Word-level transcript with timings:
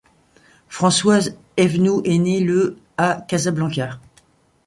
Françoise 0.67 1.37
Evenou 1.57 2.01
est 2.05 2.17
née 2.17 2.39
le 2.39 2.77
à 2.97 3.21
Casablanca. 3.27 3.99